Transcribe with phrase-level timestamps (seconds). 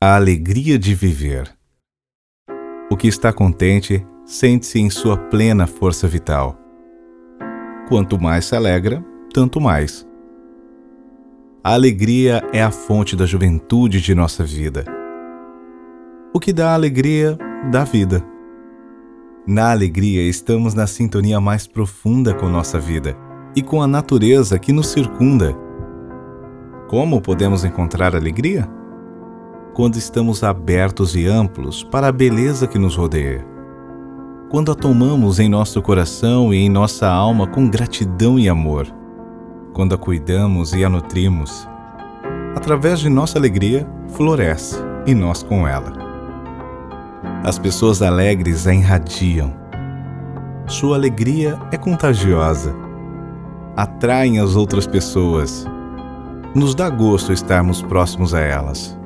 [0.00, 1.52] A alegria de viver.
[2.88, 6.56] O que está contente sente-se em sua plena força vital.
[7.88, 10.06] Quanto mais se alegra, tanto mais.
[11.64, 14.84] A alegria é a fonte da juventude de nossa vida.
[16.32, 17.36] O que dá alegria,
[17.68, 18.24] dá vida.
[19.48, 23.16] Na alegria estamos na sintonia mais profunda com nossa vida
[23.56, 25.58] e com a natureza que nos circunda.
[26.86, 28.77] Como podemos encontrar alegria?
[29.78, 33.46] Quando estamos abertos e amplos para a beleza que nos rodeia.
[34.50, 38.88] Quando a tomamos em nosso coração e em nossa alma com gratidão e amor.
[39.72, 41.68] Quando a cuidamos e a nutrimos.
[42.56, 44.76] Através de nossa alegria, floresce
[45.06, 45.92] e nós com ela.
[47.44, 49.54] As pessoas alegres a irradiam.
[50.66, 52.74] Sua alegria é contagiosa.
[53.76, 55.64] Atraem as outras pessoas.
[56.52, 58.97] Nos dá gosto estarmos próximos a elas.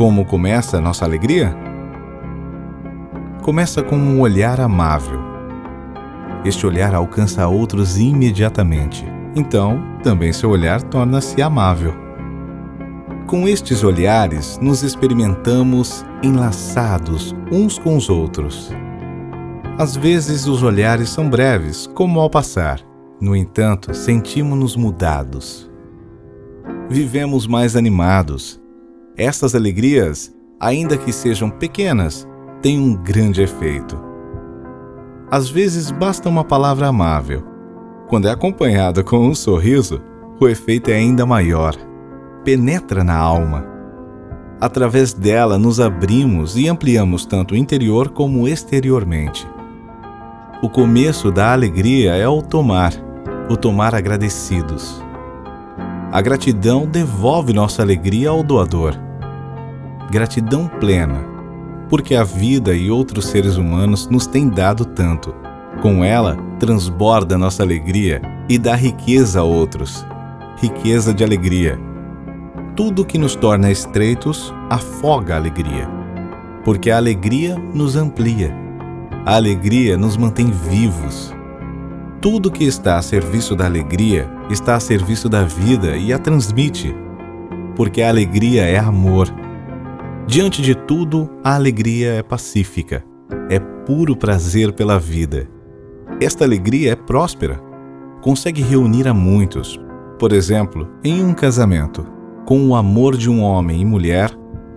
[0.00, 1.54] Como começa a nossa alegria?
[3.42, 5.20] Começa com um olhar amável.
[6.42, 9.04] Este olhar alcança outros imediatamente.
[9.36, 11.92] Então, também seu olhar torna-se amável.
[13.26, 18.72] Com estes olhares, nos experimentamos enlaçados uns com os outros.
[19.76, 22.80] Às vezes, os olhares são breves, como ao passar.
[23.20, 25.70] No entanto, sentimos-nos mudados.
[26.88, 28.59] Vivemos mais animados,
[29.20, 32.26] essas alegrias, ainda que sejam pequenas,
[32.62, 34.02] têm um grande efeito.
[35.30, 37.44] Às vezes basta uma palavra amável.
[38.08, 40.00] Quando é acompanhada com um sorriso,
[40.40, 41.76] o efeito é ainda maior.
[42.44, 43.66] Penetra na alma.
[44.58, 49.46] Através dela nos abrimos e ampliamos tanto interior como exteriormente.
[50.62, 52.92] O começo da alegria é o tomar,
[53.50, 55.02] o tomar agradecidos.
[56.10, 59.09] A gratidão devolve nossa alegria ao doador
[60.10, 61.24] gratidão plena,
[61.88, 65.34] porque a vida e outros seres humanos nos têm dado tanto.
[65.82, 70.04] Com ela, transborda nossa alegria e dá riqueza a outros
[70.60, 71.80] riqueza de alegria.
[72.76, 75.88] Tudo que nos torna estreitos afoga a alegria,
[76.64, 78.54] porque a alegria nos amplia.
[79.24, 81.34] A alegria nos mantém vivos.
[82.20, 86.94] Tudo que está a serviço da alegria está a serviço da vida e a transmite,
[87.74, 89.32] porque a alegria é amor
[90.30, 93.04] Diante de tudo, a alegria é pacífica,
[93.48, 95.48] é puro prazer pela vida.
[96.22, 97.60] Esta alegria é próspera,
[98.22, 99.76] consegue reunir a muitos.
[100.20, 102.06] Por exemplo, em um casamento,
[102.46, 104.30] com o amor de um homem e mulher,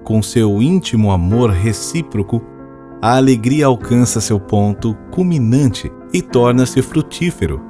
[0.03, 2.41] com seu íntimo amor recíproco,
[2.99, 7.61] a alegria alcança seu ponto culminante e torna-se frutífero.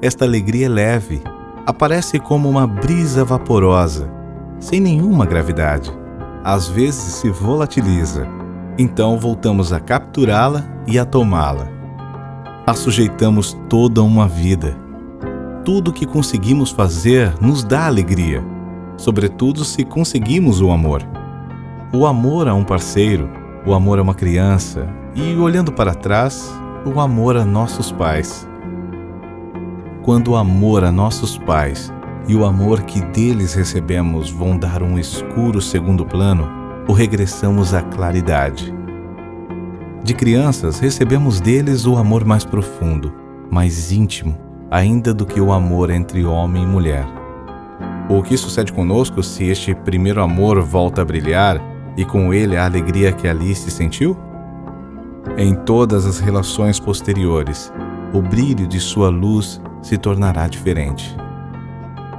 [0.00, 1.20] Esta alegria é leve,
[1.66, 4.10] aparece como uma brisa vaporosa,
[4.58, 6.02] sem nenhuma gravidade
[6.44, 8.28] às vezes se volatiliza.
[8.78, 11.66] Então voltamos a capturá-la e a tomá-la.
[12.66, 14.76] A sujeitamos toda uma vida.
[15.64, 18.44] Tudo que conseguimos fazer nos dá alegria,
[18.98, 21.02] sobretudo se conseguimos o amor.
[21.92, 23.30] O amor a um parceiro,
[23.64, 26.52] o amor a uma criança e, olhando para trás,
[26.84, 28.46] o amor a nossos pais.
[30.02, 31.90] Quando o amor a nossos pais
[32.26, 36.48] e o amor que deles recebemos vão dar um escuro segundo plano,
[36.86, 38.74] ou regressamos à claridade.
[40.02, 43.12] De crianças, recebemos deles o amor mais profundo,
[43.50, 44.36] mais íntimo,
[44.70, 47.06] ainda do que o amor entre homem e mulher.
[48.08, 51.60] O que sucede conosco se este primeiro amor volta a brilhar
[51.96, 54.16] e com ele a alegria que ali se sentiu?
[55.38, 57.72] Em todas as relações posteriores,
[58.12, 61.16] o brilho de sua luz se tornará diferente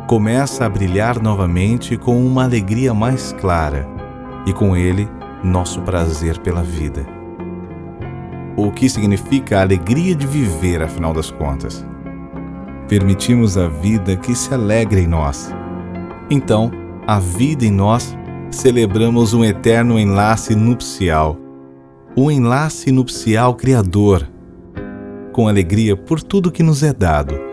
[0.08, 3.88] começa a brilhar novamente com uma alegria mais clara
[4.46, 5.10] e com ele
[5.44, 7.06] nosso prazer pela vida.
[8.56, 11.86] O que significa a alegria de viver, afinal das contas?
[12.88, 15.52] Permitimos a vida que se alegre em nós.
[16.30, 16.72] Então,
[17.08, 18.16] a vida em nós,
[18.52, 21.35] celebramos um eterno enlace nupcial,
[22.16, 24.29] um enlace nupcial criador,
[25.34, 27.45] com alegria por tudo que nos é dado